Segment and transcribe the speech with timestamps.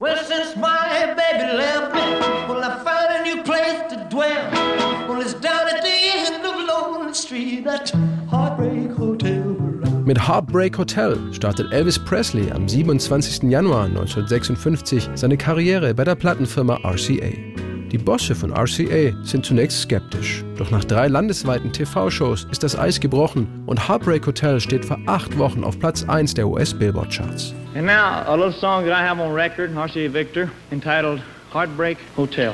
[0.00, 2.00] Well, since my baby left me,
[2.48, 4.48] well, I found a new place to dwell.
[5.08, 7.90] Well, it's down at the end of Lonely Street, that
[8.30, 9.56] Heartbreak Hotel.
[10.04, 13.50] Mit Heartbreak Hotel startet Elvis Presley am 27.
[13.50, 17.47] Januar 1956 seine Karriere bei der Plattenfirma RCA.
[17.90, 20.44] Die Bosse von RCA sind zunächst skeptisch.
[20.58, 25.38] Doch nach drei landesweiten TV-Shows ist das Eis gebrochen und Heartbreak Hotel steht vor acht
[25.38, 27.54] Wochen auf Platz 1 der US-Billboard-Charts.
[27.74, 31.22] And now, a little song that I have on record, RCA Victor, entitled
[31.54, 32.52] Heartbreak Hotel.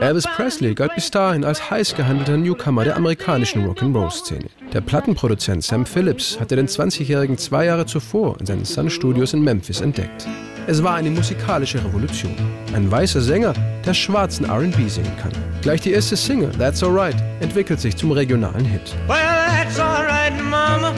[0.00, 4.46] Elvis Presley galt bis dahin als heiß gehandelter Newcomer der amerikanischen Rock'n'Roll-Szene.
[4.72, 9.42] Der Plattenproduzent Sam Phillips hatte den 20-Jährigen zwei Jahre zuvor in seinen Sun Studios in
[9.42, 10.26] Memphis entdeckt.
[10.66, 12.36] Es war eine musikalische Revolution.
[12.74, 13.54] Ein weißer Sänger,
[13.86, 15.32] der schwarzen R&B singen kann.
[15.62, 18.94] Gleich die erste Single, That's Alright, entwickelt sich zum regionalen Hit.
[19.06, 20.92] Well, that's all right, Mama.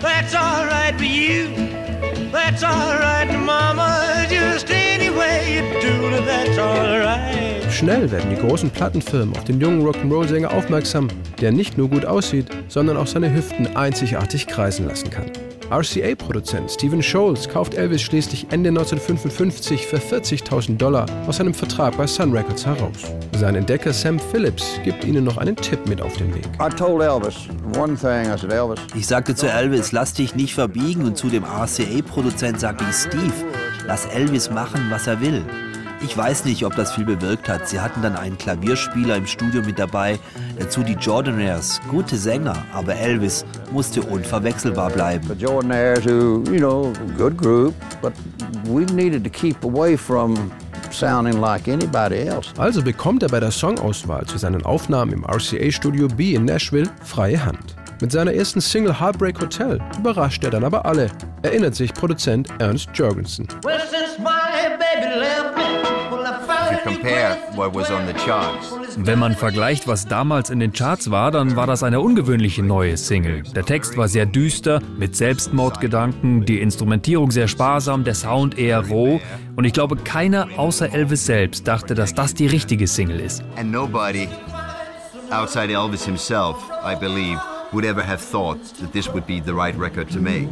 [0.00, 1.48] That's all right for you.
[2.30, 3.09] That's all
[7.80, 11.08] Schnell werden die großen Plattenfirmen auf den jungen Rock'n'Roll-Sänger aufmerksam,
[11.40, 15.24] der nicht nur gut aussieht, sondern auch seine Hüften einzigartig kreisen lassen kann.
[15.70, 22.06] RCA-Produzent Stephen Scholes kauft Elvis schließlich Ende 1955 für 40.000 Dollar aus seinem Vertrag bei
[22.06, 23.14] Sun Records heraus.
[23.38, 26.46] Sein Entdecker Sam Phillips gibt ihnen noch einen Tipp mit auf den Weg.
[28.94, 33.32] Ich sagte zu Elvis, lass dich nicht verbiegen und zu dem RCA-Produzent sagte ich, Steve,
[33.86, 35.42] lass Elvis machen, was er will.
[36.02, 37.68] Ich weiß nicht, ob das viel bewirkt hat.
[37.68, 40.18] Sie hatten dann einen Klavierspieler im Studio mit dabei,
[40.58, 45.28] dazu die Jordanaires, gute Sänger, aber Elvis musste unverwechselbar bleiben.
[45.28, 48.14] the Jordanaires, who, you know, good group, but
[48.64, 50.50] we needed to keep away from
[50.90, 52.48] sounding like anybody else.
[52.56, 57.44] Also bekommt er bei der Songauswahl zu seinen Aufnahmen im RCA-Studio B in Nashville freie
[57.44, 57.76] Hand.
[58.00, 61.08] Mit seiner ersten Single Heartbreak Hotel überrascht er dann aber alle,
[61.42, 63.46] erinnert sich Produzent Ernst Jorgensen.
[68.96, 72.96] Wenn man vergleicht, was damals in den Charts war, dann war das eine ungewöhnliche neue
[72.96, 73.42] Single.
[73.54, 79.20] Der Text war sehr düster, mit Selbstmordgedanken, die Instrumentierung sehr sparsam, der Sound eher roh.
[79.56, 83.42] Und ich glaube, keiner außer Elvis selbst dachte, dass das die richtige Single ist.
[83.56, 84.26] And nobody
[85.30, 87.40] outside Elvis himself, I believe,
[87.72, 90.48] would ever have thought that this would be the right record to make.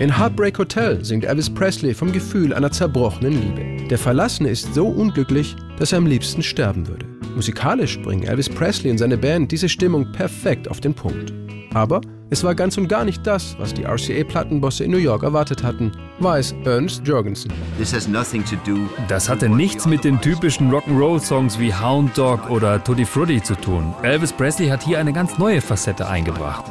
[0.00, 3.88] In Heartbreak Hotel singt Elvis Presley vom Gefühl einer zerbrochenen Liebe.
[3.88, 7.06] Der Verlassene ist so unglücklich, dass er am liebsten sterben würde.
[7.36, 11.32] Musikalisch bringen Elvis Presley und seine Band diese Stimmung perfekt auf den Punkt.
[11.74, 12.00] Aber
[12.32, 15.90] es war ganz und gar nicht das, was die RCA-Plattenbosse in New York erwartet hatten,
[16.20, 17.52] weiß Ernst Jorgensen.
[17.76, 18.78] This has nothing to do.
[19.08, 23.92] Das hatte nichts mit den typischen Rock'n'Roll-Songs wie Hound Dog oder Tutti Frutti zu tun.
[24.02, 26.64] Elvis Presley hat hier eine ganz neue Facette eingebracht.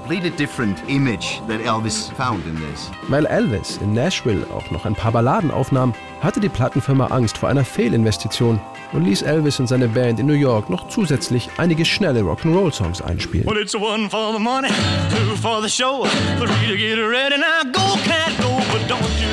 [3.09, 7.49] Weil Elvis in Nashville auch noch ein paar Balladen aufnahm, hatte die Plattenfirma Angst vor
[7.49, 8.61] einer Fehlinvestition
[8.93, 13.47] und ließ Elvis und seine Band in New York noch zusätzlich einige schnelle Rock'n'Roll-Songs einspielen.
[13.47, 14.69] Well, it's one for the money,
[15.09, 16.05] two for the show,
[16.37, 17.37] three to get ready.
[17.37, 19.29] Now go, cat, go, but don't you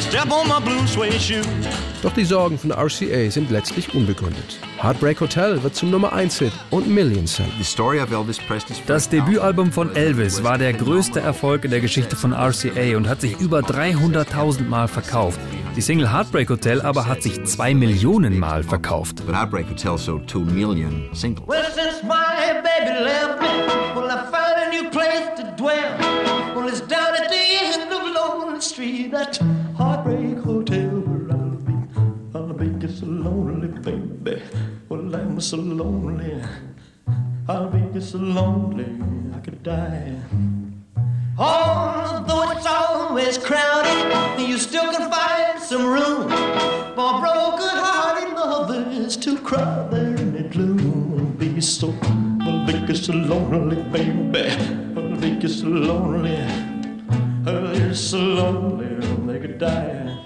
[0.00, 1.42] step on my blue suede shoe.
[2.02, 4.58] Doch die Sorgen von RCA sind letztlich unbegründet.
[4.82, 7.48] Heartbreak Hotel wird zum Nummer 1 Hit und Million Seller.
[7.58, 11.80] The story of Elvis Presley's Das Debütalbum von Elvis war der größte Erfolg in der
[11.80, 15.38] Geschichte von RCA und hat sich über 300.000 Mal verkauft.
[15.74, 19.22] Die Single Heartbreak Hotel aber hat sich zwei Millionen Mal verkauft.
[19.26, 21.48] Heartbreak Hotel sold 2 million singles.
[21.48, 23.48] Well, since my baby left me,
[23.96, 25.96] well, I found a new place to dwell.
[26.54, 29.38] Well, it's down at the end of Lonely Street, that
[29.74, 31.74] Heartbreak Hotel where I'll be.
[32.34, 34.42] I'll be just so lonely, baby.
[34.90, 36.42] Well, I'm so lonely.
[37.48, 39.00] I'll be just so lonely,
[39.34, 40.20] I could die.
[41.38, 45.21] Although it's always crowded, you still can find
[51.68, 54.12] so, well, think it's so lonely, baby.
[54.94, 56.36] Well, think it's so lonely.
[57.46, 58.86] Oh, it's so lonely,
[59.26, 60.18] they could die.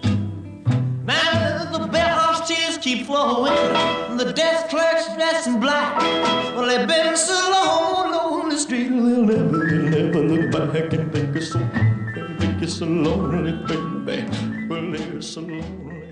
[1.04, 6.00] Now the bellhop's tears keep flowing, and the desk clerk's dressed in black.
[6.54, 11.12] Well, they've been so long on the street, they'll never, they'll never look back and
[11.12, 14.24] think it's so, they think it's so lonely, baby.
[14.68, 16.05] Well, they're so lonely.